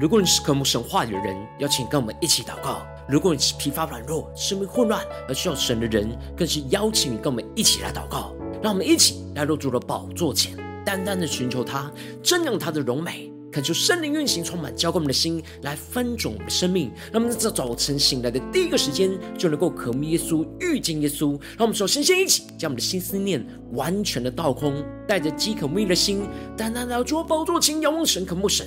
[0.00, 8.34] 如果你是渴慕神话语的人，邀请跟我们一起祷告；如果你是疲乏软弱、生命混乱而需要神的人，更是邀请你跟我们一起来祷告。
[8.62, 13.30] 让我们一起来入主的宝座前，单单的寻求他，瞻仰他的荣美。
[13.52, 16.90] 恳求圣灵运行，充满浇灌我们的心，来分盛我们的生命。
[17.12, 21.32] 让我们在这早晨醒来的第一个时间，就能够渴慕耶稣，遇见耶稣。
[21.58, 28.66] 让我们首先先一起将我们的心思念完全的倒空，带着饥渴慕义的心，单单来到宝座前，仰望神，渴慕神。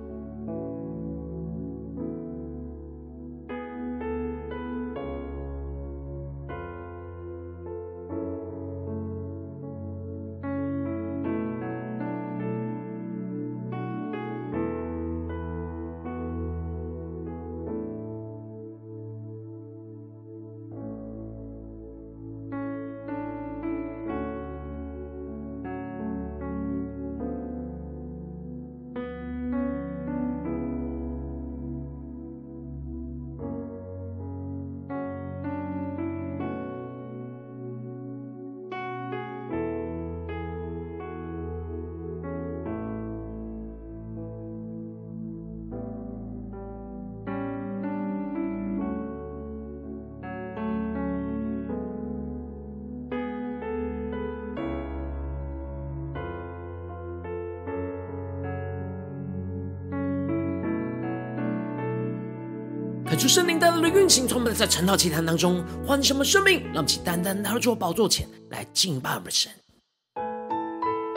[63.21, 66.63] 恳求圣灵带来的运行，充满在晨祷祭坛当中，唤什么生命？
[66.63, 69.51] 让我们起单单来到宝座前来敬拜我们的神。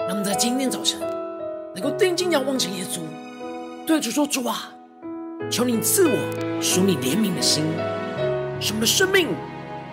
[0.01, 1.01] 让我们在今天早晨
[1.75, 2.99] 能够定睛仰望着耶稣，
[3.87, 4.71] 对主说：“主啊，
[5.51, 7.65] 求你赐我属你怜悯的心，
[8.61, 9.29] 使我们的生命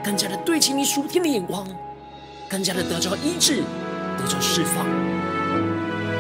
[0.03, 1.65] 更加的对齐你属天的眼光，
[2.49, 3.63] 更加的得着医治，
[4.17, 4.85] 得着释放，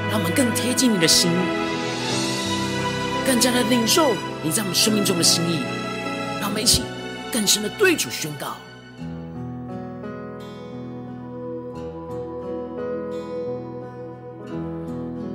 [0.09, 1.29] 让我们更贴近你的心。”
[3.27, 5.59] 更加的领受你在我们生命中的心意，
[6.41, 6.81] 让我们一起
[7.31, 8.55] 更深的对主宣告。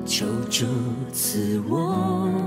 [0.04, 0.66] 求主
[1.12, 2.45] 赐我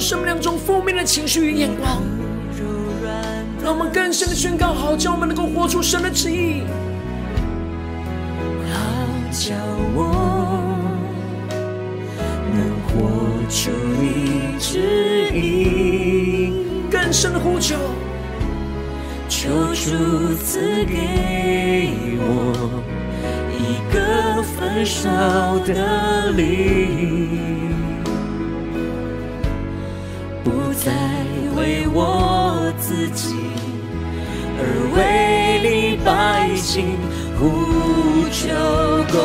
[0.00, 2.02] 生命中负面的情绪与眼光，
[3.62, 6.62] 让我们更深的宣告，好叫我们能够活出神的旨意，
[8.72, 8.78] 好
[9.30, 9.54] 叫
[9.94, 10.64] 我
[12.54, 16.54] 能活出你旨意。
[16.90, 17.76] 更深的呼求，
[19.28, 22.82] 求主赐给我
[23.52, 27.69] 一个焚烧的灵。
[36.70, 36.86] 百姓
[37.36, 38.46] 呼求
[39.10, 39.18] 公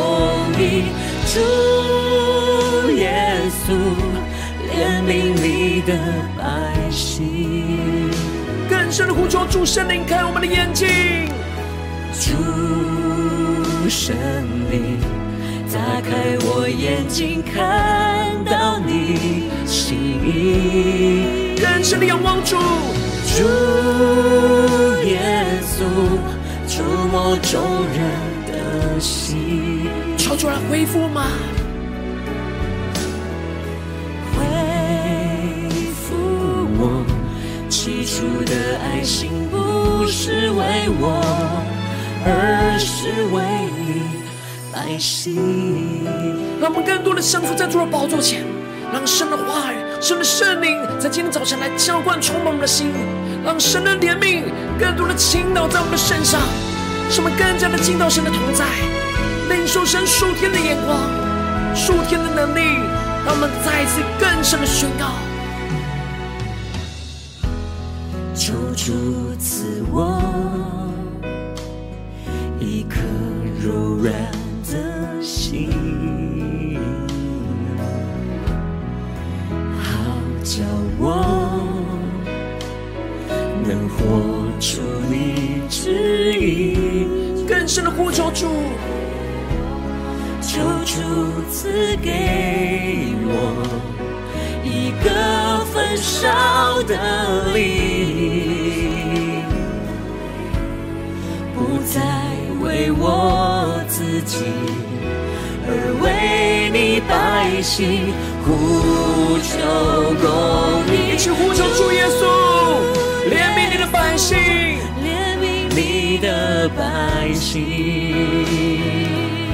[0.60, 0.86] 义。
[1.32, 3.70] 主耶稣，
[4.68, 5.96] 怜悯你的
[6.36, 6.42] 百
[6.90, 8.10] 姓。
[8.68, 10.88] 更深的呼求，主圣灵开我们的眼睛。
[12.14, 14.16] 主圣
[14.68, 14.98] 灵，
[15.72, 21.60] 打开我眼睛，看到你心意。
[21.62, 22.56] 更深的仰望主，
[23.36, 23.44] 主
[25.06, 25.20] 耶
[25.62, 25.84] 稣
[26.76, 28.04] 触摸众人
[28.52, 29.88] 的心，
[30.18, 31.28] 求主来恢复吗？
[34.36, 34.44] 恢
[35.94, 36.14] 复
[36.76, 37.02] 我
[37.70, 41.24] 起初的爱心，不是为我，
[42.26, 43.42] 而是为
[43.80, 44.02] 你
[44.70, 46.04] 百姓。
[46.60, 48.44] 让我们更多的降服在主的宝座前，
[48.92, 49.76] 让神的话语。
[49.98, 52.92] 神的圣灵在今天早晨来浇灌充满我们的心，
[53.42, 54.42] 让神的怜悯
[54.78, 56.38] 更多的倾倒在我们的身上，
[57.08, 58.66] 使我们更加的进到神的同在，
[59.48, 60.98] 领受神属天的眼光、
[61.74, 62.60] 属天的能力，
[63.24, 65.06] 让我们再一次更深的宣告。
[68.34, 68.92] 求主
[69.38, 70.20] 赐我
[72.60, 72.98] 一颗
[73.64, 74.12] 柔软
[74.70, 75.70] 的心，
[79.80, 79.88] 好
[80.44, 80.62] 叫
[80.98, 81.24] 我
[83.64, 84.35] 能活
[87.76, 88.46] 更深的呼求主，
[90.40, 90.96] 求主
[91.50, 93.30] 赐给我。
[94.64, 95.10] 一个
[95.66, 99.42] 焚烧的灵，
[101.54, 102.00] 不再
[102.62, 104.46] 为我自己，
[105.66, 105.70] 而
[106.00, 109.52] 为你百姓呼求
[110.22, 110.26] 公
[110.94, 111.12] 义。
[111.12, 112.24] 一起呼求主耶稣，
[113.30, 114.34] 怜悯你的百姓，
[116.18, 117.64] 的百姓。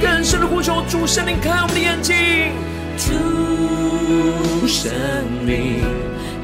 [0.01, 2.15] 更深的呼求主圣灵，开我们的眼睛。
[2.97, 4.93] 主圣
[5.47, 5.83] 灵，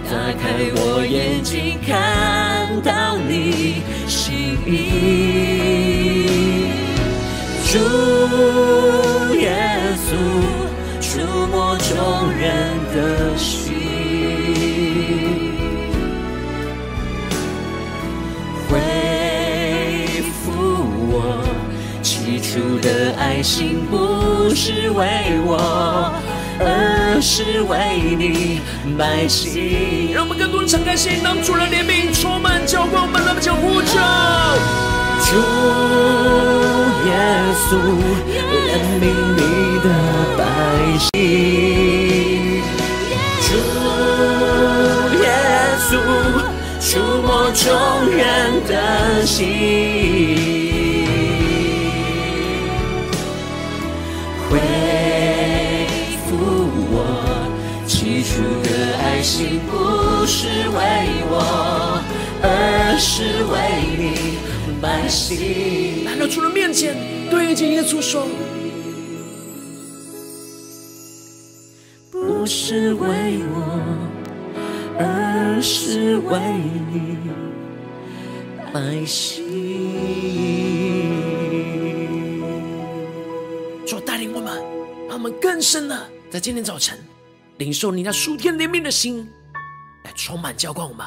[0.04, 0.10] 打
[0.40, 4.70] 开我眼睛，看到你心意。
[7.70, 7.78] 主
[9.36, 9.52] 耶
[10.06, 10.16] 稣，
[11.00, 12.46] 触摸众人
[12.94, 13.77] 的心，
[22.48, 25.06] 起初的爱心，不是为
[25.44, 26.10] 我。
[26.60, 28.60] 而是为你
[28.96, 30.12] 百姓。
[30.14, 33.98] 让我们更多的敞开心，当主的怜悯充满浇灌我们，那么就呼求。
[35.28, 35.36] 主
[37.06, 37.12] 耶
[37.68, 37.76] 稣，
[38.64, 39.04] 怜悯
[39.36, 39.42] 你
[39.84, 39.86] 的
[40.38, 40.40] 百
[40.98, 42.62] 姓。
[43.44, 43.48] 主
[45.22, 45.28] 耶
[45.86, 45.90] 稣，
[46.80, 46.88] 触
[47.22, 47.66] 摸众
[48.08, 50.57] 人的心。
[59.22, 62.02] 心不是为我，
[62.42, 63.56] 而是为
[63.96, 64.38] 你
[64.80, 66.04] 百姓。
[66.04, 66.96] 来到主的面前，
[67.30, 68.26] 对着耶稣说：
[72.10, 73.80] 不是为我，
[74.98, 76.38] 而是为
[76.92, 77.16] 你
[78.72, 79.44] 百姓。
[83.86, 84.62] 主带领我们，
[85.08, 86.98] 让我们更深的在今天早晨。
[87.58, 89.28] 领受你那数天怜悯的心，
[90.04, 91.04] 来充满浇灌我们，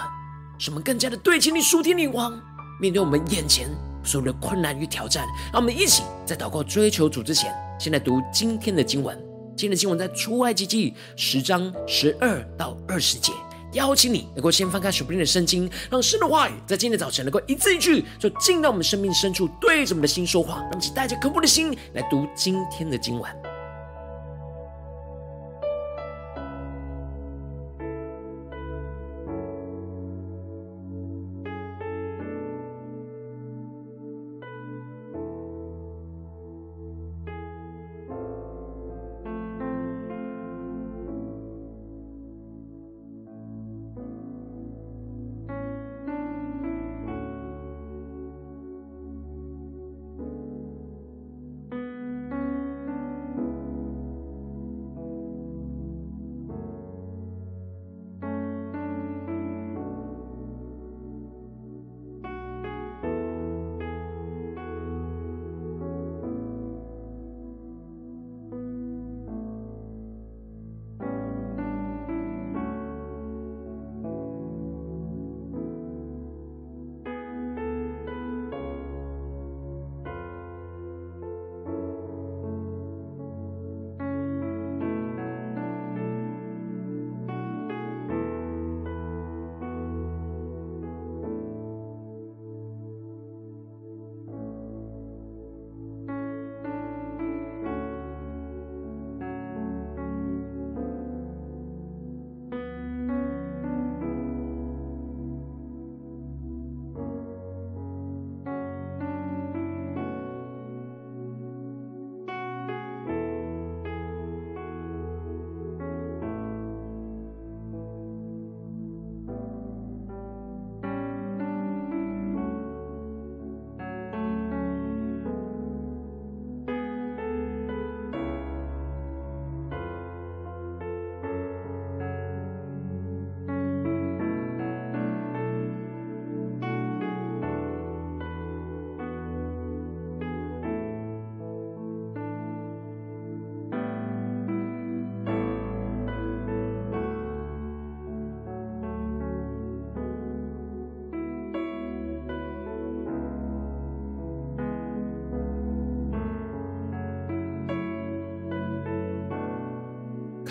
[0.57, 2.37] 使我们更加的对齐你数天女王。
[2.79, 3.69] 面对我们眼前
[4.03, 9.17] 所有的困难与挑战，让我们一起在祷告追求主之前，先来读今天的经文。
[9.55, 13.31] 今天的经文在出埃及记十章十二到二十节。
[13.71, 20.55] 邀请你能够先翻开手边的圣经，让神的话语在今天早晨能够一字一句，就进到我们生命深处，对着我们的心说话。
[20.55, 23.50] 让我们带着渴慕的心来读今天的经文。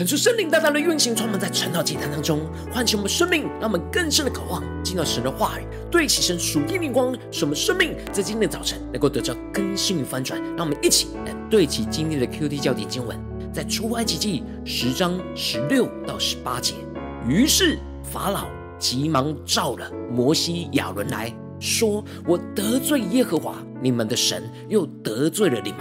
[0.00, 2.40] 恳求圣灵大大的运行，充满在晨祷祭坛当中，
[2.72, 10.42] 唤起我们生命，让我们更深的渴望进到神的话语，对齐神属地灵光，使我们生命在今天的早晨能够得到更新与翻转。
[10.56, 13.14] 让我们一起来对齐今天的 QT 焦点经文，
[13.52, 16.72] 在出埃及记十章十六到十八节。
[17.28, 18.46] 于是法老
[18.78, 25.80] 急忙召了摩西亚伦来说：“我得罪耶和华你们的神，又得罪了你们，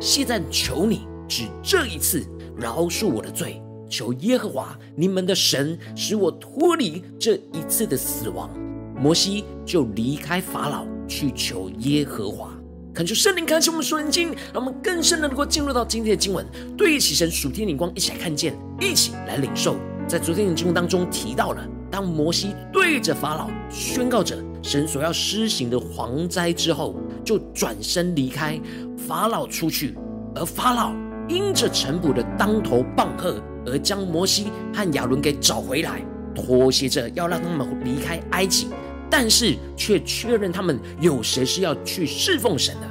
[0.00, 2.24] 现在求你只这一次。”
[2.58, 8.50] 饶恕我的罪，求耶和华你们的神使我脱离这一次的死亡。
[8.98, 12.50] 摩西就离开法老去求耶和华，
[12.94, 16.46] 恳求圣灵开启我们属灵经，让我们更深的能够进入到今天的经文，
[16.78, 19.76] 对齐神属天灵光，一起来看见，一起来领受。
[20.08, 28.58] 在昨天的经文当中提到了，当摩西对着法老宣告着神所要施行的蝗灾之后，就转身离开，
[28.96, 29.94] 法老出去，
[30.34, 31.05] 而法老。
[31.28, 36.00] 因着臣仆的当头棒喝，而将摩西和亚伦给找回来，
[36.34, 38.68] 妥协着要让他们离开埃及，
[39.10, 42.86] 但是却确认他们有谁是要去侍奉神的。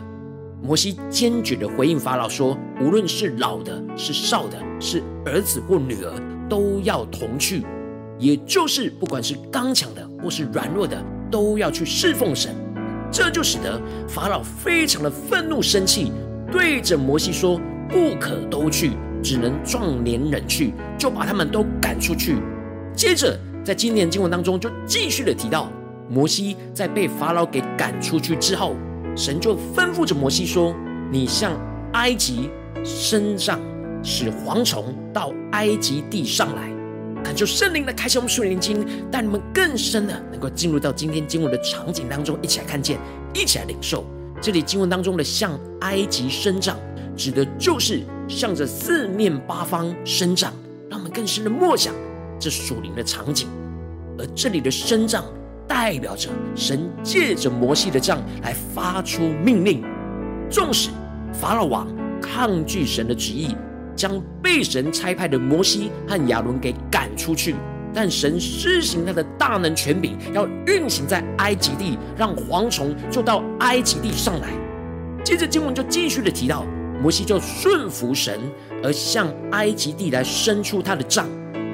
[0.61, 6.11] 摩西坚决的回应法老说：“无论是老的，是少的，是儿子或女儿，
[6.49, 7.63] 都要同去。
[8.17, 10.97] 也就是不管是刚强的或是软弱的，
[11.29, 12.55] 都要去侍奉神。”
[13.11, 16.11] 这就使得法老非常的愤怒生气，
[16.51, 17.61] 对着摩西说。
[17.95, 18.91] 不可都去，
[19.23, 22.35] 只能壮年人去，就把他们都赶出去。
[22.93, 25.71] 接着，在今年经文当中，就继续的提到，
[26.09, 28.75] 摩西在被法老给赶出去之后，
[29.15, 30.75] 神就吩咐着摩西说
[31.09, 31.53] ：“你向
[31.93, 32.49] 埃及
[32.83, 33.61] 伸杖，
[34.03, 36.69] 使蝗虫到埃及地上来。”
[37.23, 42.99] 恳求圣灵的开启我们属灵经，带你们更深的能够进入到今天经文的场景当中，一起来看见，
[43.33, 44.03] 一起来领受
[44.41, 46.77] 这里经文当中的向埃及伸杖。
[47.15, 50.53] 指的就是向着四面八方生长，
[50.89, 51.93] 让我们更深的默想
[52.39, 53.47] 这属灵的场景。
[54.17, 55.25] 而这里的生长
[55.67, 59.83] 代表着神借着摩西的杖来发出命令，
[60.49, 60.89] 纵使
[61.33, 61.87] 法老王
[62.21, 63.55] 抗拒神的旨意，
[63.95, 67.55] 将被神差派的摩西和亚伦给赶出去，
[67.93, 74.49] 但神施行他的大能权柄，要运行在埃及地，让蝗虫就到埃及地上来。
[75.23, 76.65] 接着经文就继续的提到。
[77.01, 78.39] 摩西就顺服神，
[78.83, 81.27] 而向埃及地来伸出他的杖，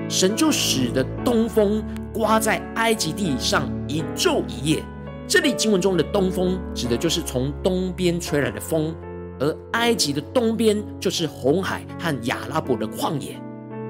[0.10, 4.84] 神就使得东风刮在埃及地上一昼一夜。
[5.28, 8.94] 这里经文中的东风，指的就是从东边吹来的风，
[9.40, 13.40] 而埃及的东边就是红海和亚拉伯的旷野。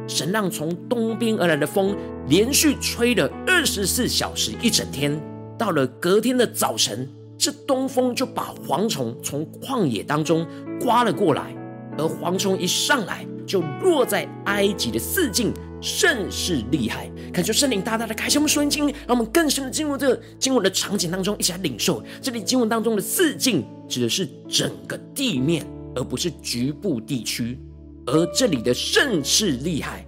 [0.07, 1.95] 神让从东边而来的风
[2.27, 5.19] 连续吹了二十四小时一整天，
[5.57, 7.09] 到了隔天的早晨。
[7.41, 10.45] 这东风就把蝗虫从旷野当中
[10.79, 11.51] 刮了过来，
[11.97, 17.09] 而蝗虫一上来就落在埃及的四境，甚是厉害。
[17.33, 22.03] 感谢圣灵大大的开启我们属灵经，让我们更深的进入这个经文的场景当中，一起来领受。
[22.21, 27.57] 这里经文当中的四境指的是整个地面，而不是局部地区。
[28.05, 30.05] 而这里的甚是厉害，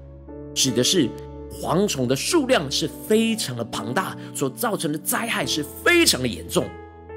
[0.54, 1.10] 指的是
[1.52, 6.64] 蝗虫的数量是非常的庞大，所造成的灾害是非常的严重。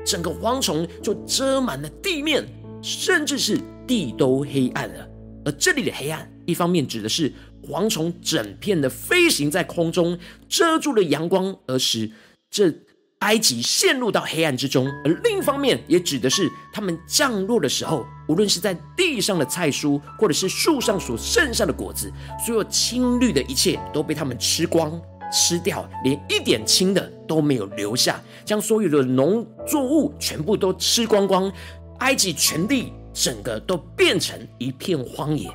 [0.06, 2.46] 整个蝗虫就遮满了地面，
[2.80, 5.08] 甚至是地都黑暗了。
[5.44, 7.32] 而这里的黑暗，一方面指的是
[7.68, 10.16] 蝗虫整片的飞行在空中，
[10.48, 12.10] 遮住了阳光，而使
[12.50, 12.72] 这
[13.18, 22.12] 埃及陷入到黑暗之中；而另一方面，也指的是他们降落的时候，无论是在地上的菜蔬，或者是树上所剩下的果子，
[22.46, 25.00] 所有青绿的一切都被他们吃光。
[25.32, 31.52] 吃掉，连一点青的都没有留下，将所有的农作物全部都吃光光。
[32.00, 35.50] 埃及全地整个都变成一片荒野，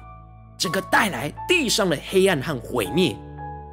[0.58, 3.16] 整个带来地上的黑暗和毁灭。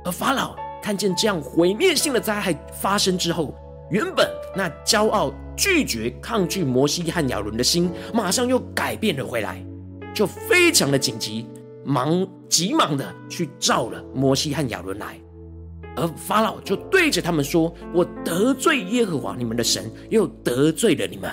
[0.05, 3.55] 而法老看见这样毁灭性的灾害发生之后，
[3.91, 9.65] 原本那骄傲、拒绝、抗拒摩西和亚伦的心，马上又改变了回来，
[10.15, 11.47] 就非常的紧急，
[11.87, 15.19] 忙急忙的去召了摩西和亚伦来。
[15.99, 21.29] 而法老就对着他们说：“我得罪耶和华你们的神，又得罪了你们。”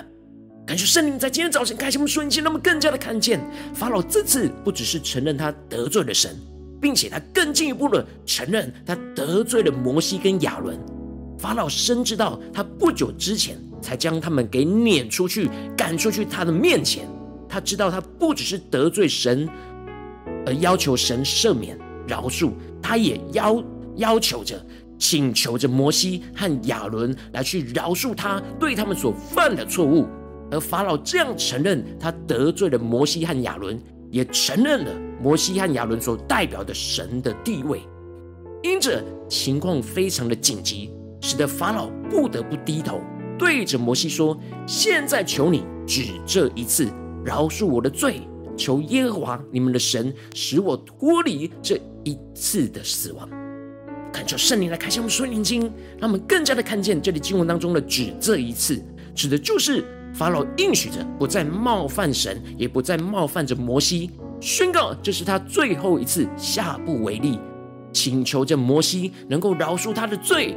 [0.66, 3.40] 感谢圣灵在今天早晨开启我们瞬间，让我们更加的看见
[3.76, 6.36] 法老这次不只是承认他得罪了神，
[6.82, 10.76] 并且他更进一步的承认他得罪了摩西跟亚伦。
[11.38, 17.08] 法老深知道他不久之前才将他们给撵出去、赶出去他的面前，
[17.48, 19.48] 他知道他不只是得罪神，
[20.48, 22.50] 而要求神赦免饶恕，
[22.82, 23.64] 他也要。
[23.98, 24.64] 要求着、
[24.98, 30.08] 请求着摩西和亚伦来去饶恕他对他们所犯的错误，
[30.52, 37.82] 而法老这样承认他得罪了摩西和亚伦，也承认了摩西和亚伦所代表的神的地位。
[38.64, 40.90] 因着情况非常的紧急，
[41.22, 43.00] 使得法老不得不低头，
[43.38, 44.36] 对着摩西说
[44.66, 46.92] ：“现在求你只这一次
[47.24, 48.22] 饶恕我的罪，
[48.58, 53.30] 求耶和华你们的神使我脱离这一次的死亡。”
[54.16, 55.64] 恳求圣灵来开箱我们属灵经，
[56.00, 58.82] 让我们更加的看见这里经文当中的“只这一次”，
[59.14, 67.38] 指的就是法老应许着不再冒犯神，也不再冒犯着摩西，宣告这是他最后一次下不为例。
[67.92, 70.56] 请求着摩西能够饶恕他的罪，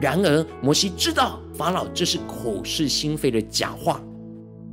[0.00, 4.00] 然而摩西知道法老这是口是心非的假话，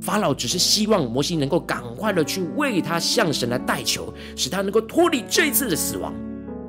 [0.00, 6.14] 法老只是希望摩西能够赶快的去为他向神来代求，使他能够脱离这一次的死亡。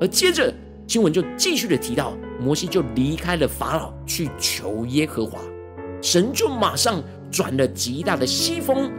[0.00, 0.52] 而接着
[0.86, 5.40] 经文就继续的提到，摩西就离开了法老去求耶和华，
[6.00, 8.90] 神就马上转了极大的西风，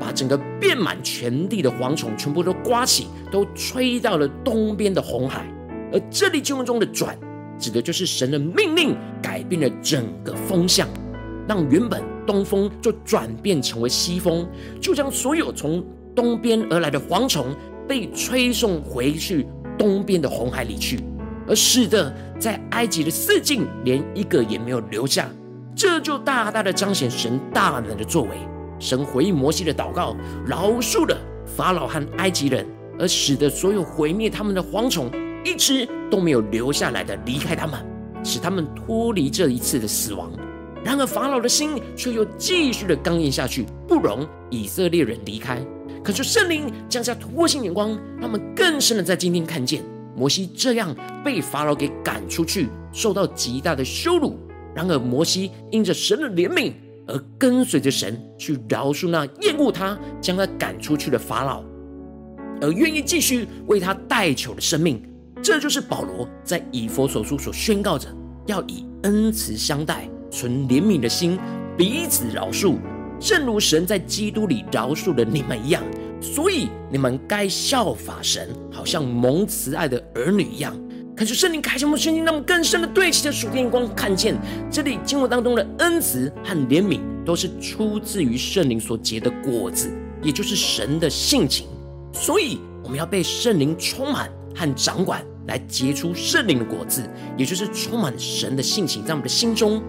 [0.00, 5.46] 把整个遍满全地的蝗虫全部都刮起，都吹到了东边的红海。
[5.92, 7.16] 而这里经文中的“转”，
[7.58, 10.88] 指的就是神的命令改变了整个风向，
[11.48, 14.46] 让原本东风就转变成为西风，
[14.80, 17.54] 就将所有从东边而来的蝗虫
[17.86, 19.46] 被吹送回去
[19.78, 21.00] 东边的红海里去，
[21.48, 25.28] 而使得在埃及的四境连一个也没有留下。
[25.74, 28.30] 这就大大的彰显神大能的作为。
[28.78, 32.66] 神回应摩西的祷告，饶恕了法老和埃及人，
[32.98, 35.10] 而使得所有毁灭他们的蝗虫。
[35.44, 37.78] 一只都没有留下来的离开他们，
[38.24, 40.30] 使他们脱离这一次的死亡。
[40.84, 45.64] 然而法老的心却又继续的刚硬下去，不容以色列人离开。
[46.02, 49.82] 可是圣灵降下突破性眼光，他们更深的在今天看见
[50.18, 54.36] 摩西这样被法老给赶出去，受到极大的羞辱。
[54.74, 56.72] 然而摩西因着神的怜悯
[57.06, 61.62] 而跟随着神去饶恕那厌恶他、将他赶出去的法老，
[62.60, 65.02] 而愿意继续为他代求的生命。
[65.42, 68.08] 这就是保罗在以弗所书所宣告着，
[68.46, 71.38] 要以恩慈相待，存怜悯的心，
[71.76, 72.76] 彼此饶恕，
[73.20, 75.82] 正如神在基督里饶恕了你们一样。
[76.20, 80.78] 所以你们该效法神，好像蒙慈爱的儿女一样。
[81.16, 84.36] 可是圣灵开启我们心灵，让我们更深的对齐着属天光，看见
[84.70, 89.90] 这里经文当中的恩慈和怜悯，都是出自于圣灵所结的果子，
[90.22, 91.66] 也就是神的性情。
[92.12, 94.30] 所以我们要被圣灵充满。
[94.56, 99.80] 和掌管来结出圣灵的果子，也就是充满神的性情在我们的心中。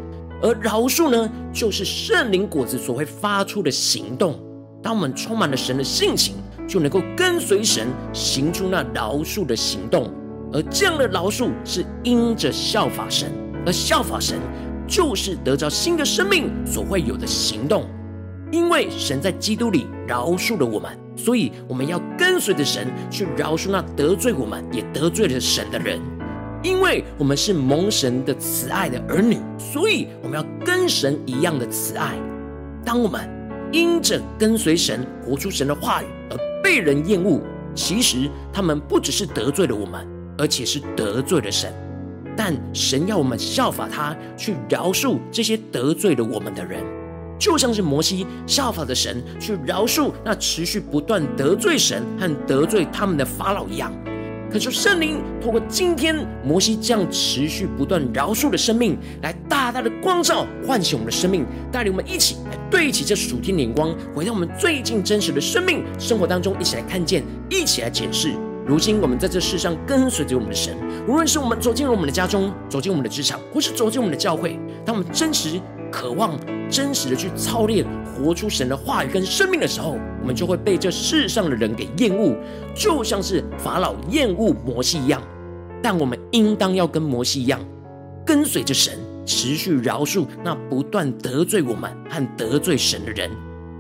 [0.44, 4.40] 而饶恕呢，就是圣灵果子所会发出的行动。
[4.82, 6.36] 当我们充满了神的性情，
[6.68, 10.12] 就能够跟随神行出那饶恕的行动。
[10.52, 13.32] 而这样的饶恕是因着效法神，
[13.66, 14.40] 而效法神
[14.88, 17.86] 就是得着新的生命所会有的行动。
[18.52, 26.00] 因为神在基督里饶恕了我们，所以我们要跟随着神去饶恕那得罪我们也得罪了神的人。
[26.64, 32.16] 因为我们是蒙神的慈爱的儿女，所以我们要跟神一样的慈爱。
[32.84, 33.30] 当我们
[33.72, 37.42] 因着跟随神，活出神的话语而被人厌恶，
[37.76, 41.74] 其实他们不只是得罪了我们，而且是得罪了神。
[42.36, 46.84] 但神要我们效法他，去饶恕这些得罪了我们的人。
[47.38, 53.94] 就像是摩西效法的神去饶恕那持续不断得罪神和得罪他们的法老一样，
[54.52, 62.36] 可是圣灵透过今天摩西这样持续不断饶恕的生命，来大大的光照唤醒我们的生命，带领我们一起
[62.70, 68.34] 对齐这属天的光，回到我们最近真实的生命生活当中，一起来看见，一起来检视。
[68.66, 70.76] 如今我们在这世上跟随着我们的神，
[71.08, 75.60] 无论是我们走进了我们的家中，走进我们的职场，或是走进我们的教会，当我们真实。
[75.92, 82.36] 渴望真实的去操练，活出神的话语跟生命的时候，我们就会被这世上的人给厌恶，
[82.76, 85.20] 就像是法老厌恶摩西一样。
[85.82, 87.60] 但我们应当要跟摩西一样，
[88.24, 93.30] 跟随着神，持续饶恕那不断得罪我们和得罪神的人。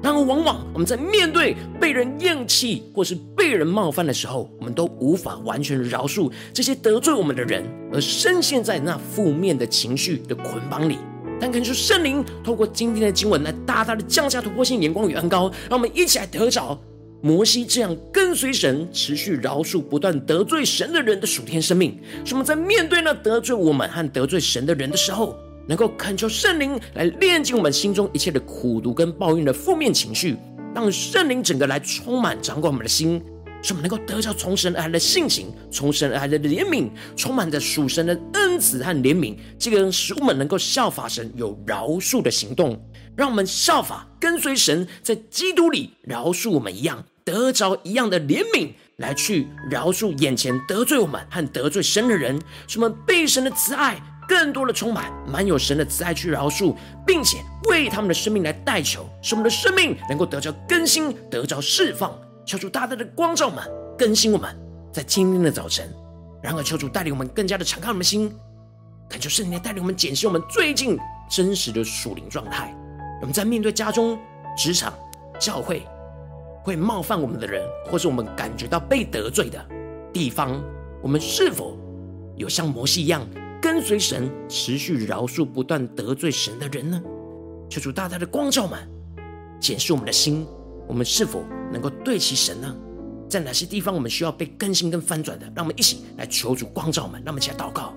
[0.01, 10.97] 然而，往往我们在面对被人厌弃或是被人冒犯的时候，我们都无法完全饶恕这些得罪我们的人，而深陷在那负面的情绪的捆绑里。
[11.37, 16.79] 但恳求圣灵透过今天的经文来大大的降下突破性眼光与恩膏，让我们一起来得着
[17.21, 21.99] 摩西这样跟随神、持续饶恕不断得罪神的人的属天生命。
[22.23, 25.35] 使我们在面对那得罪我们和得罪神的人的时候，
[25.67, 30.37] 能够恳求圣灵来炼净我们心中一切的苦毒跟抱怨的负面情绪，
[30.73, 33.21] 让圣灵整个来充满掌管我们的心。
[33.61, 42.81] 使我们能够得到从神而来的性情，从神而来的怜悯，充满着属神的恩慈和怜悯，这个使我们能够效法神，有饶恕的行动，
[43.19, 56.73] 让我们效法跟随神，在基督里饶恕我们一样，得着一样的怜悯，来去饶恕眼前得罪我们和得罪神的人，使我们被神的慈爱更多的充满，满有神的慈爱去饶恕，
[57.05, 62.17] 并且为他们的生命来代求，使我们的生命能够得着更新，得着释放。
[62.45, 63.61] 求主大大的光照我们，
[63.97, 64.57] 更新我们，
[64.93, 65.93] 在今天的早晨。
[66.41, 68.33] 然而，求主带领我们更加的敞开我们的心，
[69.09, 70.97] 恳求圣灵来带领我们检视我们最近
[71.29, 72.73] 真实的属灵状态。
[73.21, 74.17] 我们在面对家中、
[74.57, 74.93] 职场、
[75.39, 75.83] 教会，
[76.63, 79.63] 会冒犯我们的人，或是我们感觉到被得罪的
[80.13, 80.61] 地方，
[81.01, 81.77] 我们是否
[82.35, 83.27] 有像摩西一样
[83.61, 87.01] 跟随神，持续饶恕不断得罪神的人呢？
[87.69, 88.79] 求主大大的光照们，
[89.59, 90.47] 检视我们的心，
[90.87, 92.75] 我们是否能够对齐神呢？
[93.29, 95.45] 在哪些地方我们需要被更新跟翻转的？
[95.55, 97.93] 让我们一起来求主光照我们，让我们一起来祷告。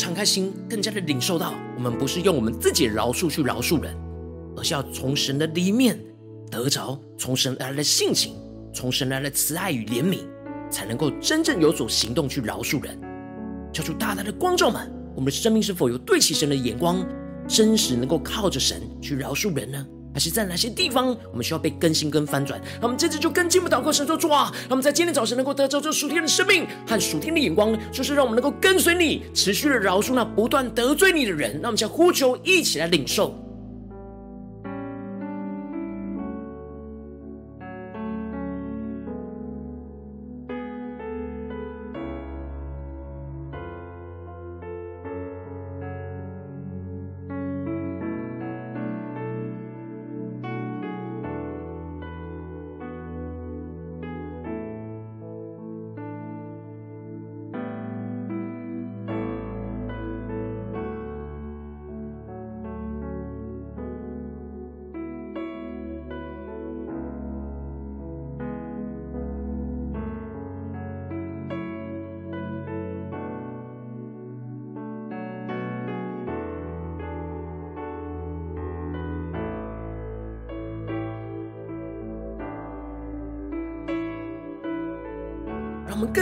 [0.00, 3.94] 敞开心，更加的领受到，我们不是用我们自己的饶恕去饶恕人，
[4.56, 6.00] 而是要从神的里面
[6.50, 8.32] 得着从神而来的性情，
[8.72, 10.20] 从神而来的慈爱与怜悯，
[10.70, 12.98] 才能够真正有所行动去饶恕人。
[13.74, 17.06] 求主大大的光照们，我们的生命是否有对齐神的眼光，
[17.46, 19.86] 真实能够靠着神去饶恕人呢？
[20.12, 22.60] 还是在哪些地方，我们需要被更新跟翻转？
[22.80, 31.58] 那我们接着就跟进一步祷告，神说主啊，让我们在今天早晨能够得着这属天的生命和属天的眼光，就是让我们能够跟随你，持续的饶恕那不断得罪你的人。
[31.62, 33.39] 那我们将呼求一起来领受。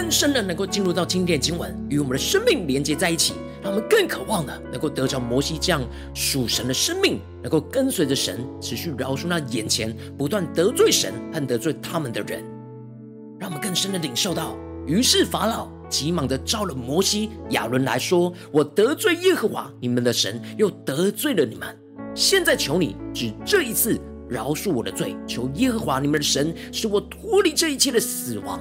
[0.08, 5.82] 更深的能够进入到今天的经文，与我们的生命连接在一起，让我们更渴望的能够得着摩西这样
[6.14, 12.42] 属神的生命，能够跟随着神，持续饶恕那眼前不断得罪神和得罪他们的人。
[13.38, 21.68] 让我们更深的领受到，于是法老急忙的召了摩西、亚伦来说：“我得罪耶和华你们的神，又得罪了你们。
[22.14, 28.58] 现在求你只这一次饶恕我的罪，求耶和华你们的神使我脱离这一切的死亡。”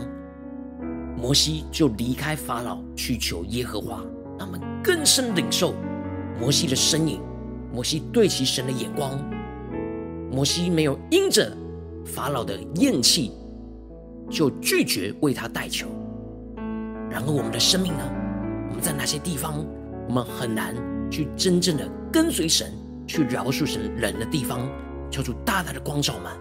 [1.17, 4.03] 摩西就离开法老去求耶和华，
[4.37, 5.73] 他们更深领受
[6.39, 7.19] 摩西的身影，
[7.73, 9.19] 摩西对其神的眼光。
[10.31, 11.51] 摩西没有因着
[12.05, 13.31] 法老的厌弃
[14.29, 15.87] 就拒绝为他代求。
[17.09, 18.03] 然而我们的生命呢？
[18.69, 19.65] 我们在哪些地方
[20.07, 20.75] 我们很难
[21.09, 22.71] 去真正的跟随神，
[23.07, 24.69] 去饶恕神人的地方，
[25.09, 26.31] 求主大大的光照吗？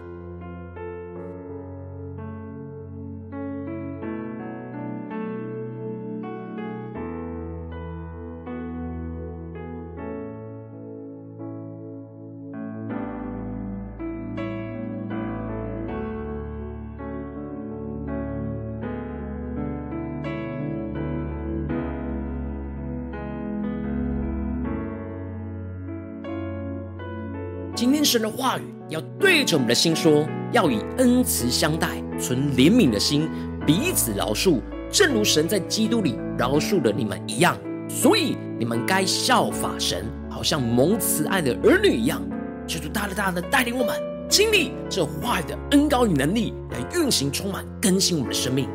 [28.07, 33.29] 神的话语要对着我们的心说，要以恩慈相待，存怜悯的心，
[33.65, 37.57] 彼此饶恕，正如神在基督里饶恕了你们一样。
[37.89, 42.21] 所以你们该效法神，好像蒙慈爱的儿女一样。
[42.65, 43.93] 求主大大大的带领我们
[44.29, 48.69] 经历这话语的恩膏与能力，来运行充满更新我们的生命。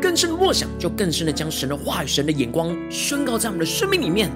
[0.00, 4.30] 更深的默想，就更深的将神的话语、神的眼光宣告在我们的生命里面，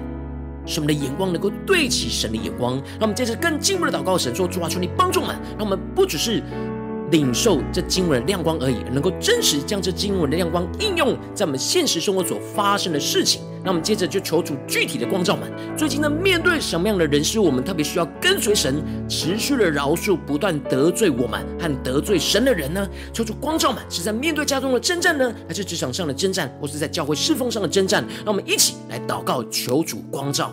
[0.65, 2.75] 使我们的眼光能够对齐神的眼光。
[2.75, 6.41] 让我们接着更进一步的祷告，神说：主啊，求你帮助我们，让我们不只是
[7.11, 13.41] 领受这经文的亮光而已，能够真实将这经文的亮光应用在我们现实生活所发生的事情。
[13.63, 22.87] 那我们接着就求主具体的光照们，最近呢，面对什么样的人事，我们特别需要跟随神，持续的饶恕不断得罪我们和得罪神的人呢？
[23.13, 28.03] 求主光照们，是在面对家中的征战呢，还是职场上的征战，或是在教会侍奉上的征战？
[28.25, 30.51] 让我们一起来祷告，求主光照。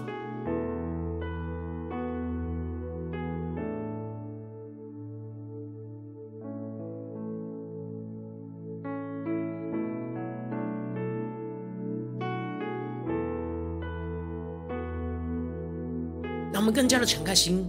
[16.68, 17.66] 们更加的敞开心，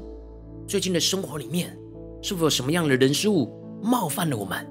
[0.68, 1.74] 最近的生活里面，
[2.22, 3.50] 是否有什么样的人事物
[3.82, 4.68] 冒犯了我们，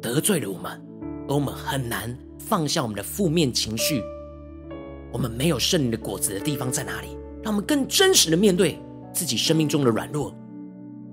[0.00, 0.80] 得罪了我们，
[1.28, 4.00] 而我们很难放下我们的负面情绪？
[5.12, 7.18] 我们没有圣灵的果子的地方在哪里？
[7.42, 8.78] 让我们更真实的面对
[9.12, 10.32] 自己生命中的软弱。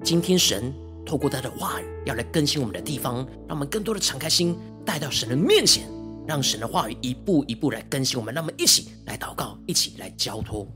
[0.03, 0.71] 今天神
[1.03, 5.85] 透过他的话语要来更新我们的地方，让我们更多的敞开心，带到神的面前，
[6.27, 8.31] 让神的话语一步一步来更新我们。
[8.31, 10.67] 让我们一起来祷告，一起来交托。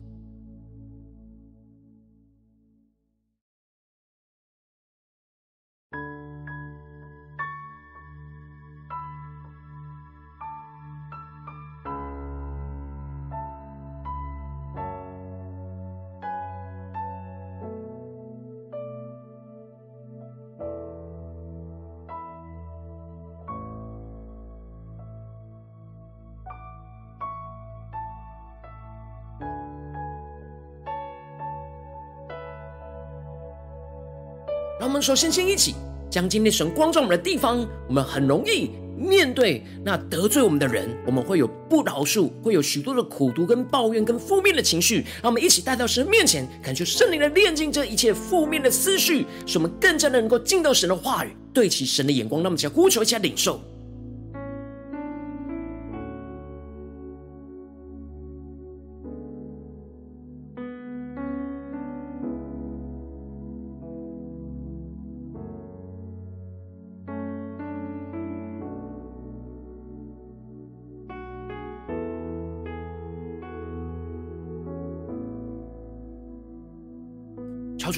[34.86, 35.74] 让我们首先先一起
[36.12, 44.98] 将今天神光照我们的地方，我们很容易面对那得罪我们的人，我们会有不饶恕，会有许多的苦毒跟抱怨跟负面的情绪。
[45.24, 52.44] 让我们一起带到神面前，恳求圣灵来炼净这一切负面的思绪，使我们更加的能够进到神的话语，对齐神的眼光。
[52.44, 53.60] 让我们一起呼求，一下领受。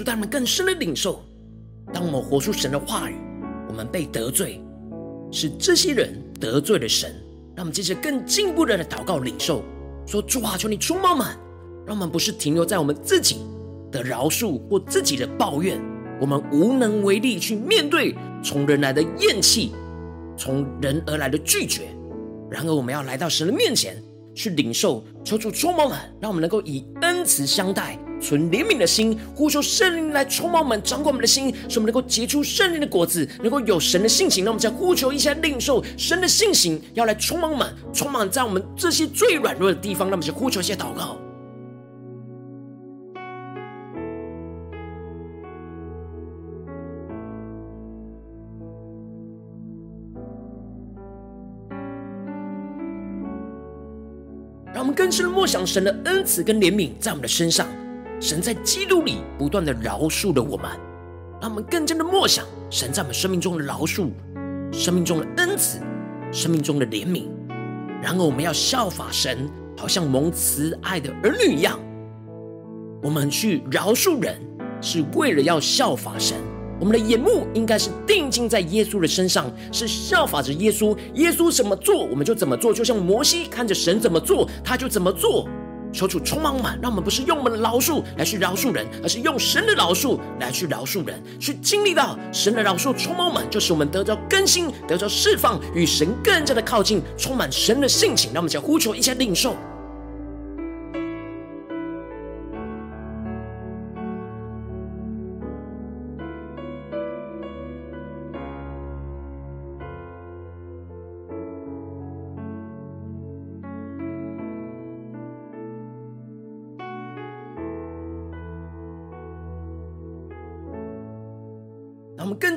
[0.08, 1.22] 让我们更深的领受。
[1.94, 3.16] 当我们活出神的话语，
[3.68, 4.62] 我们被得罪，
[5.34, 7.14] 是这些人得罪了神。
[7.58, 9.64] 让我们接着更进一步的祷告领受，
[10.06, 11.28] 说主啊，求你充满我们，
[11.86, 13.40] 让我们不是停留在我们自己
[13.92, 15.78] 的饶恕或自己的抱怨，
[16.22, 19.74] 我们无能为力去面对从人来的厌弃，
[20.38, 21.90] 从人而来的拒绝。
[22.50, 24.02] 然而，我们要来到神的面前
[24.34, 28.00] 去领受，求主充满我们，让我们能够以恩慈相待。
[28.20, 34.44] 存怜悯的心，呼求圣灵来充满我们，掌管我们的心，使我们能够结出圣灵的果子，能够有神的性情。
[34.44, 40.10] 让我们再呼求一下，领受神的性情，要来充满我们，充满在我们这些最软弱的地方。
[40.10, 41.18] 让我们再呼求一下，祷告。
[54.74, 57.68] 让我们更深的默想神的恩慈跟怜悯在我们的身上。
[58.20, 60.72] 神在基督里不断的饶恕了我们，
[61.40, 64.10] 让我们更加的默想神在我们生命中的饶恕、
[64.72, 65.80] 生命中的恩慈、
[66.32, 67.28] 生命中的怜悯。
[68.02, 71.80] 然而，我们要效法神，好像蒙慈爱的儿女一样。
[73.04, 74.36] 我们去饶恕人，
[74.82, 76.38] 是为了要效法神。
[76.80, 80.98] 我们的眼目应该是定睛在耶稣的身上，是效法着耶稣。
[81.14, 82.74] 耶稣怎么做，我们就怎么做。
[82.74, 85.48] 就像摩西看着神怎么做，他就怎么做。
[85.94, 98.32] 求主充满我们，让我们不是用我们的饶恕来去饶恕人，而是用神的饶恕来去饶恕人，去经历到神的饶恕充满我们，就是我们得着更新、得着释放，与神更加的靠近，充满神的性情。
[98.34, 99.56] 让我们将呼求一下领受。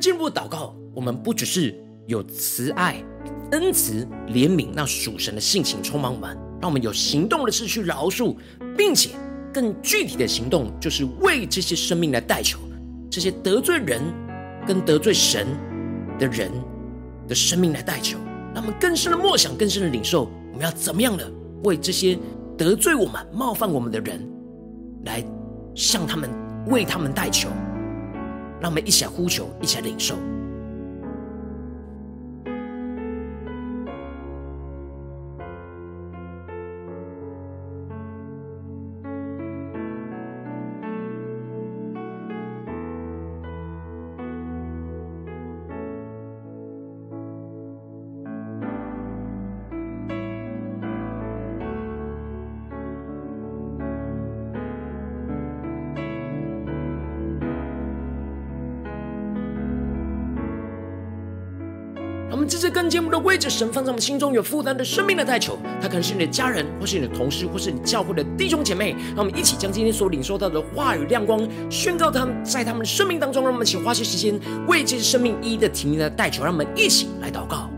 [0.00, 1.74] 进一步祷告，我们不只是
[2.06, 3.04] 有慈爱、
[3.52, 8.34] 恩慈、怜悯，让属神的性情充满我们，让我们有行动的事去饶恕，
[8.76, 9.10] 并且
[9.52, 12.58] 更具体的行动就是为这些生命来代求，
[13.10, 14.00] 这些得罪人
[14.66, 15.46] 跟得罪神
[16.18, 16.50] 的人
[17.28, 18.16] 的生命来代求，
[18.54, 21.30] 让我们更深的默想，更深的领受，我们要怎么样的
[21.64, 22.18] 为这些
[22.56, 24.26] 得罪我们、冒犯我们的人
[25.04, 25.22] 来
[25.74, 26.30] 向他们
[26.68, 27.50] 为他们代求。
[28.60, 30.16] 让我们一起来呼求，一起来领受。
[62.30, 68.94] 我们这次跟节目的位置，神放在我们心中有负担的生命的代求，他可能是你的家人，或是你的同事，或是你教会的弟兄姐妹。
[69.16, 73.42] 让我们一起将今天所领受到的话语亮光宣告他们，在他们生命当中。
[73.42, 74.38] 让我们一起花些时间
[74.68, 77.68] 为这些生命一一的提名的代求，让我们一起来祷告。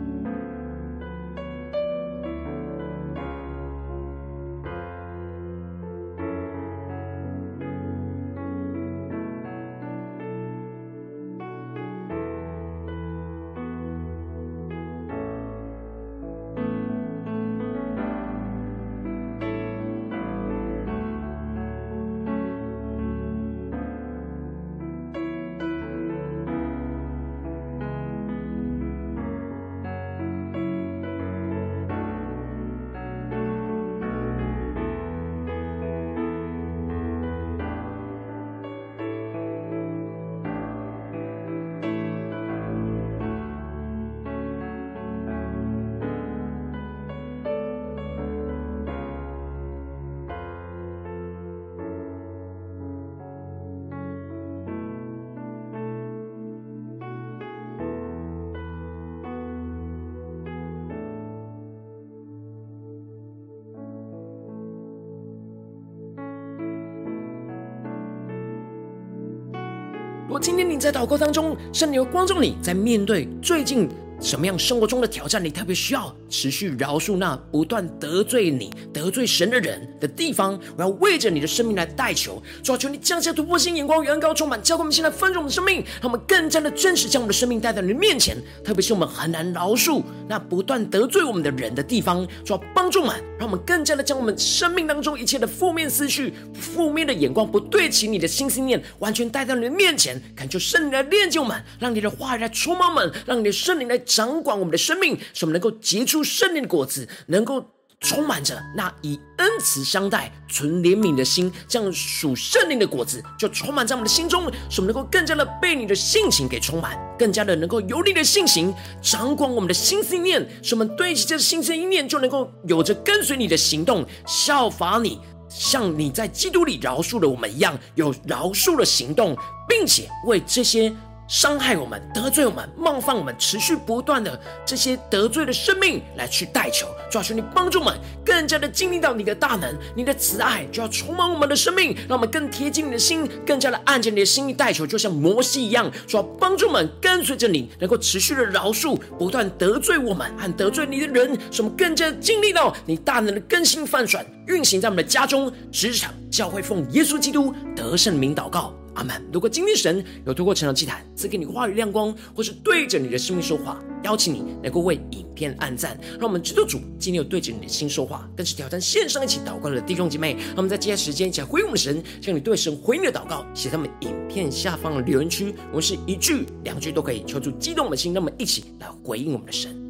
[70.32, 73.86] 果今天你在祷告当中，圣灵光照你，在面对最近
[74.18, 80.60] 什么样生活中的挑战，你特别需要持续饶恕那不断得罪你、得罪神的人的地方。
[80.76, 88.36] 我要为着你的生命来代求，主啊，求你降下突破性眼光，远高充满，教灌我们现在丰盛的生命，让我们更加的真实将我们的生命带到你的面前。
[88.62, 103.98] 特别是我们很难饶恕那不断得罪我们的人的地方，主啊，帮助我们，让我们更加的将我们生命当中一切的负面思绪、负面的眼光，不对齐你的心思念，完全带到你的面前，恳求圣灵来炼就我们，让你的话语来充满我们，让你的圣灵来。
[104.04, 107.64] 掌管我们的生命，使我们能够结出圣灵的果子，能够
[108.02, 129.36] 充满着那以恩慈相待、存怜悯的心，这样属圣灵的果子就充满在我们的心中，使我们能够更加的被你的性情给充满，更加的能够有你的性情掌管我们的心思念，使我们对齐这心思意念就能够有着跟随你的行动，效法你，像你在基督里饶恕了我们一样，有饶恕的行动，
[129.68, 130.92] 并且为这些。
[131.28, 158.74] 伤害我们、得罪我们、冒犯我们、持续不断的这些得罪的生命来去代求，主啊，求你帮助我们更加的经历到你的大能、你的慈爱，就要充满我们的生命，让我们更贴近你的心，更加的按着你的心意代求，就像摩西一样，主啊，帮助我们跟随着你，能够持续的饶恕不断得罪我们和得罪你的人，使我们更加的经历到你大能的更新翻转运行在我们的家中、职场、教会，奉耶稣基督得胜名祷告。
[158.94, 159.22] 阿门。
[159.32, 170.34] 如果今天神有透过成长祭坛赐给你话语亮光，或是对着你的生命说话，邀请你能够为影片按赞，让我们知道主今天有对着你的心说话，更是挑战线上一起祷告的弟兄姐妹。
[170.48, 179.81] 让我们在接下来时间一起来回应我们神，向你对神回应的祷告写在我们影片下方的留言区，我们是一句两句都可以，求主激动我们的心，让我们一起来回应我们的神。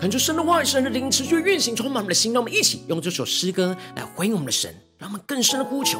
[0.00, 2.32] 恳求神的话语、神的灵持续运行，充满我们的心。
[2.32, 5.98] 让我们一起用这首诗歌来回应我们的神，让我们更深的呼求，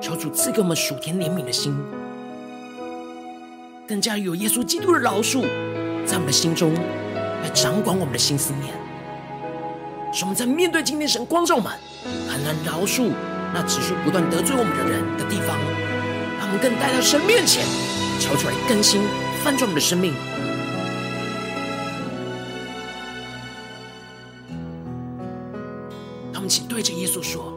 [0.00, 1.76] 求主赐给我们属天怜悯的心，
[3.86, 5.42] 更加有耶稣基督的饶恕
[6.06, 6.72] 在我们的心中
[7.42, 8.72] 来掌管我们的心思念。
[10.10, 11.70] 使我们在面对今天神光照我们
[12.26, 13.10] 很难饶恕
[13.52, 15.58] 那持续不断得罪我们的人的地方，
[16.38, 17.66] 让我们更带到神面前，
[18.18, 19.02] 求出来更新
[19.44, 20.14] 翻转我们的生命。
[26.78, 27.52] 对着耶稣说：“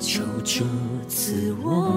[0.00, 0.64] 求主
[1.06, 1.95] 赐我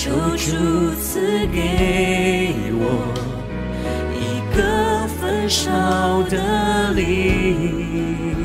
[0.00, 3.12] 求主赐给我
[4.14, 8.36] 一个焚烧的灵，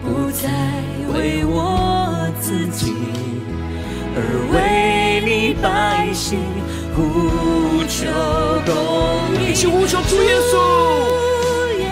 [0.00, 0.48] 不再
[1.12, 2.94] 为我自己，
[4.14, 4.18] 而
[4.54, 6.38] 为你百姓。
[6.94, 8.06] 呼求
[8.64, 10.56] 公义，一起呼求主耶稣，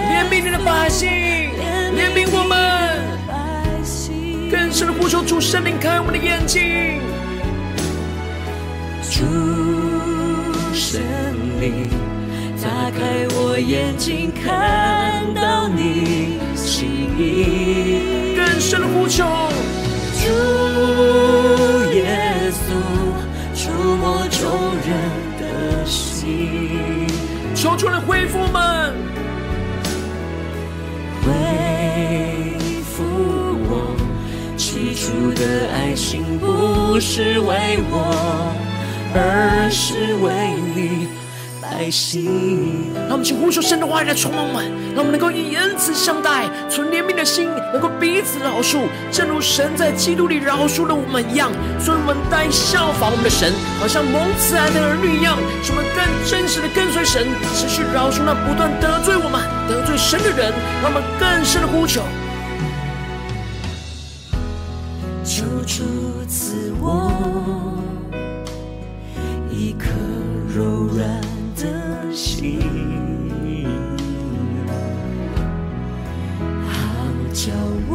[0.06, 2.61] 怜悯你的百姓，怜悯我们。
[4.82, 7.00] 更深的呼求主圣灵开我们的眼睛，
[9.08, 9.22] 主
[10.74, 11.00] 圣
[11.60, 11.86] 灵
[12.60, 18.34] 打开我眼睛，看到你心意。
[18.34, 19.24] 更深的呼求，
[20.18, 20.26] 主
[21.94, 22.74] 耶稣。
[23.54, 23.70] 触
[24.00, 24.50] 摸众
[24.82, 24.90] 人
[25.38, 27.06] 的心，
[27.54, 28.91] 求主来恢复我们，
[35.30, 38.52] 的爱心，不是为我，
[39.14, 41.06] 而是为你。
[41.64, 51.50] 爱心，让我们请呼求神的话语来充满我们，让我们能够以恩慈相待，存怜悯的心，能够彼此饶恕，正如神在基督里饶恕了我们一样。
[51.80, 53.50] 所以，我们带效法我们的神，
[53.80, 60.52] 好像蒙慈爱的儿女一样，使我们更真实的跟随神，持续饶恕那不断得罪我们、得罪神的人。
[60.82, 62.02] 让我们更深的呼求，
[65.24, 67.12] 求主赐我
[69.50, 69.88] 一颗
[70.54, 70.62] 柔
[70.94, 71.20] 软。
[71.54, 71.68] 的
[72.12, 72.60] 心，
[76.66, 76.72] 好
[77.32, 77.52] 叫
[77.88, 77.92] 我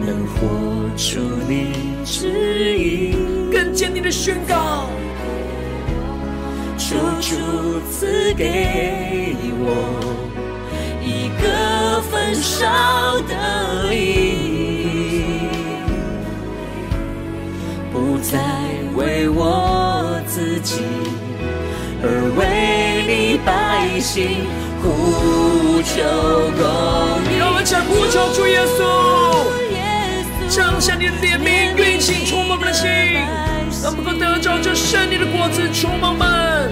[0.00, 0.38] 能活
[0.96, 1.18] 出
[1.48, 1.72] 你
[2.04, 3.16] 旨意，
[3.50, 4.88] 更坚定的宣告，
[6.78, 7.34] 求主
[7.90, 9.66] 赐给我
[11.02, 14.49] 一个焚烧的灵，
[18.22, 18.38] 再
[18.94, 20.82] 为我自己，
[22.02, 22.06] 而
[22.36, 24.46] 为你百姓
[24.82, 25.94] 呼求
[26.56, 26.62] 公
[27.24, 27.38] 义。
[27.38, 28.78] 让我们唱呼求主耶稣，
[30.48, 32.88] 彰显你的怜悯，运行充满我们的心，
[33.82, 36.70] 让我们能得着这胜利的果子充满我们。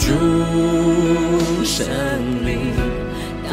[0.00, 1.86] 主圣
[2.44, 2.93] 灵。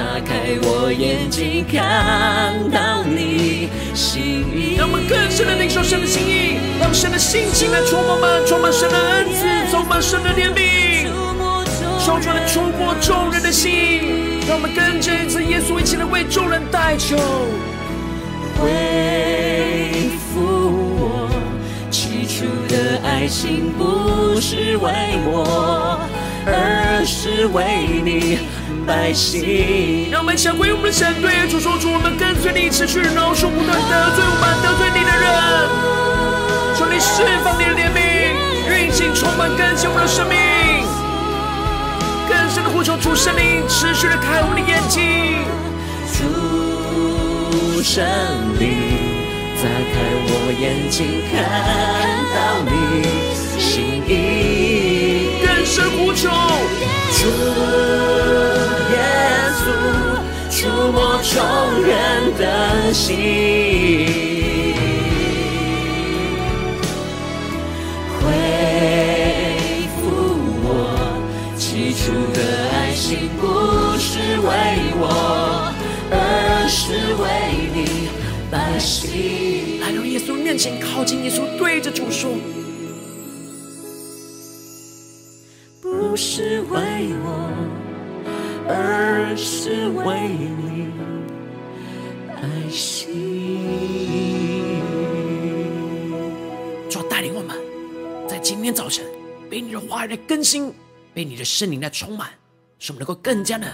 [0.02, 4.20] 打开我眼睛，看到你心
[4.52, 4.74] 意。
[4.76, 11.06] 让我们更深的领受神的心意，让神的心情来充满我们，充满神的恩赐，充满神的怜悯，
[12.00, 14.42] 说出来触摸众人的心。
[14.50, 17.16] 让我们跟着一次耶稣一起来为众人代求，
[18.58, 20.42] 恢复
[20.98, 21.30] 我
[21.92, 24.90] 起初的爱情，不是为
[25.30, 26.00] 我，
[26.46, 28.40] 而是为你。
[28.88, 35.24] 百姓，让我们想归我们的神，对主说出我们跟随你，持续饶恕不断得罪我们、得罪你的人。
[36.76, 38.34] 求你释放你的怜悯，
[38.68, 40.36] 运行充满更新我们的生命。
[42.28, 45.46] 更深的呼求主圣灵，持续的开我们的眼睛。
[46.18, 48.04] 主圣
[48.60, 48.66] 灵，
[49.62, 49.94] 打开
[50.26, 51.38] 我眼睛，看
[52.34, 52.74] 到你
[53.62, 54.51] 心意。
[55.72, 56.30] 更深呼求
[57.14, 57.28] 主
[58.92, 58.98] 耶
[59.56, 59.64] 稣。
[60.52, 61.32] 触摸众
[61.82, 63.16] 人的心，
[68.20, 68.28] 恢
[69.96, 70.02] 复
[70.62, 70.68] 我
[71.58, 72.40] 起初的
[72.74, 74.50] 爱心，不是为
[75.00, 75.74] 我，
[76.12, 77.24] 而是为
[77.74, 78.10] 你
[78.52, 79.80] 百姓。
[79.80, 82.30] 来到耶稣面前，靠近耶稣，对着主说：
[86.12, 87.50] 不是为我，
[88.68, 90.92] 而是为你
[92.36, 93.08] 爱心。
[96.90, 97.56] 主带领我们，
[98.28, 99.06] 在今天早晨
[99.50, 100.74] 被你的话语来更新，
[101.14, 102.28] 被你的圣灵来充满，
[102.78, 103.66] 使我们能够更加的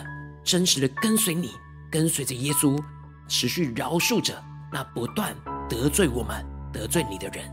[0.44, 1.50] 真实的跟随你，
[1.90, 2.80] 跟随着耶稣，
[3.28, 4.40] 持续饶恕着
[4.72, 5.36] 那不断
[5.68, 7.52] 得罪我们、得罪你的人，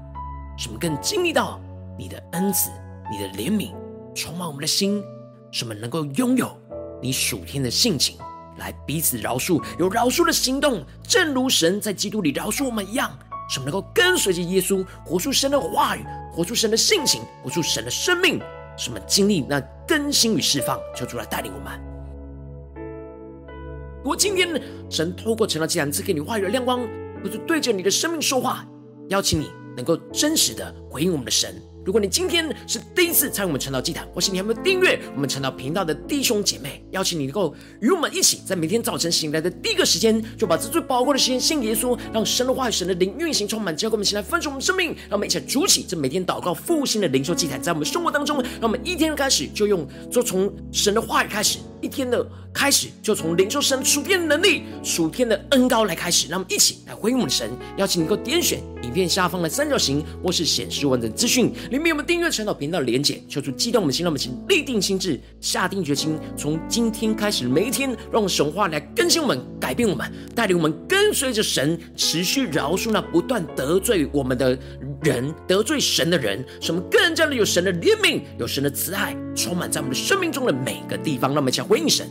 [0.58, 1.58] 使我们更经历到
[1.98, 2.68] 你的恩慈、
[3.10, 3.74] 你的怜悯，
[4.14, 5.02] 充满我们的心，
[5.50, 6.56] 使我们能够拥有
[7.02, 8.16] 你属天的性情，
[8.58, 13.10] 来彼此饶恕，有饶恕的行动，正如神在基督里饶恕我们一样，
[13.48, 18.40] 使我们能够跟随着耶稣，活出神的话语，活出神的性情，活出神的生命，
[18.76, 21.80] 使我们经历那更新与释放，求主来带领我们。
[24.02, 24.60] 如果今天
[24.90, 26.86] 神透过晨祷祭坛赐给你话语的亮光，
[27.22, 28.64] 不是对着你的生命说话，
[29.08, 31.60] 邀请你能够真实的回应我们的神。
[31.84, 57.50] 如果你今天是第一次参与我们晨祷祭坛，或是你还没有订阅我们晨祷频道的弟兄姐妹，邀请你能够与我们一起，在每天早晨醒来的第一个时间，就把这最宝贵的时间献给耶稣，让神的话语、神的灵运行充满，交给我们，起来分盛我们生命，让我们一起来筑起这每天祷告复兴的灵修祭坛，在我们生活当中，让我们一天开始就用，就从神的话语开始，一天的开始就从领受神属天的能力、属天的恩膏来开始，让我们一起来回应我们的神。
[57.76, 74.58] 邀请你够点选影片下方的三角形，或是显示完整资讯里面有我们订阅陈祷频道的连结，求主激动我们心，让我们请立定心智，下定决心，从今天开始每一天，让神话来更新我们、改变我们，带领我们跟随着神，持续饶恕那不断得罪我们的
[75.02, 81.32] 人、得罪神的人，使我们更加的有神的怜悯、有神的慈爱，充满在我们的生命中的每个地方。
[81.34, 82.08] 让我们一起来回应神。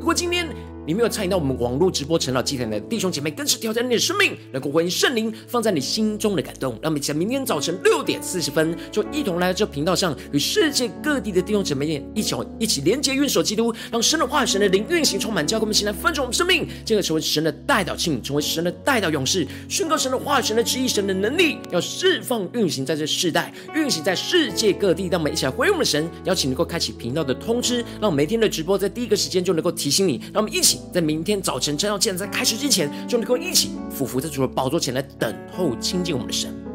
[0.00, 0.52] 如果今天，
[0.88, 6.72] 你没有参与到我们网络直播晨祷祭坛的弟兄姐妹，更是挑战你的生命，能够回应圣灵放在你心中的感动。
[6.80, 25.08] 让我们在明天早晨六点四十分，就一同来到这频道上，与世界各地的弟兄姐妹一起一起连接、运手基督，让神的话语、神的灵运行充满，教给我们，现在分盛我们生命，进而成为神的代祷器皿，成为神的代祷勇士，宣告神的话语、神的旨意、神的能力，要释放运行在这世代，运行在世界各地。
[25.08, 30.18] 让我们一起来回应我们的神，邀请能够开启频道的通知，让每天的直播在第一个时间就能够提醒你。
[30.32, 30.77] 让我们一起。
[30.92, 36.67] 在明天早晨晨祷祭坛在开始之前，就能够一起俯伏在主的宝座前来等候亲近我们的神。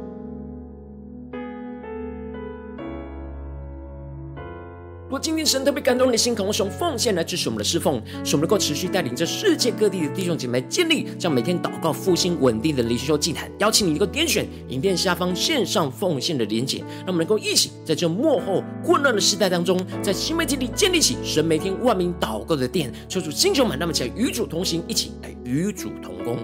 [5.13, 13.47] 如果今天神特别感动你的心，渴望用奉献来支持我们的侍奉，使我们能够持续带领着世界各地的弟兄姐妹建立这样每天祷告复兴稳定的灵修祭坛。
[13.59, 22.91] 邀请你能够点选影片下方线上奉献的连结，让我们能够一起在这幕后混乱的时代当中，在新媒体里建立起神每天万名祷告的殿。
[23.07, 26.39] 求主星球们，那么起来与主同行，一起来与主同工。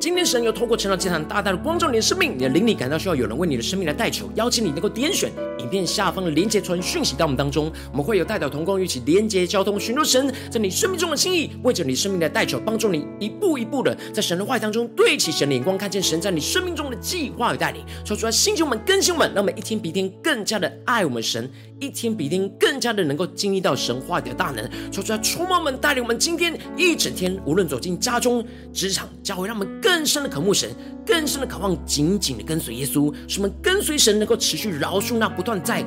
[0.00, 21.46] 今天神又透过成长祭坛大大的光照你的生命，你的灵里感到需要有人为你的生命来代求，邀请你能够点选影片下方的连结传讯息到我们当中，我们会有代表同工一起连结交通，寻求神在你生命中的心意，为着你生命的代求，帮助你一步一步的在神的话语当中对齐神的眼光，看见神在你生命中的计划与带领，说出来，星球们更新我们，让我们一天比一天更加的爱我们神，
[21.78, 28.42] 一天比一天更加的能够经历到神话的大能，说出来，充满我们带领我们今天一整天，无论走进家中、
[28.72, 29.89] 职场、教会，让我们更。
[29.90, 30.70] 更深的渴慕神，
[31.04, 35.84] 更深的渴望紧紧的跟随耶稣，使我们跟随神能够持续饶恕那不断在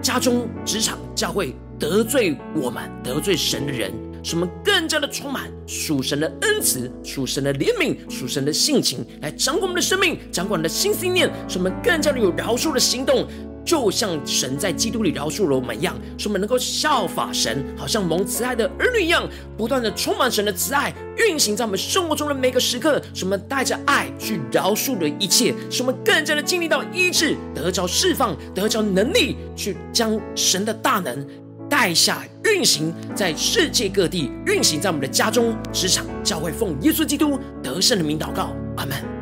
[0.00, 3.92] 家中、职场、教会得罪我们、得罪神的人，
[4.26, 13.24] 使我们更加的充满属神的恩慈、属神的怜悯、属神的性情，来掌管我们的生命，掌管我们的心思念，使我们更加的有饶恕的行动。
[13.64, 23.00] 就像神在基督里饶恕了我们一样，使我们能够效法神，好像蒙慈爱的儿女一样，不断的充满神的慈爱，运行在我们生活中的每个时刻。
[23.14, 31.24] 使我们带着爱去饶恕的一切，使我们更加的经历到医治，得着释放，得着能力，去将神的大能
[31.68, 39.15] 代下运行在世界各地，运行在我们的家中、职场、教会，奉耶稣基督得胜的名祷告，阿门。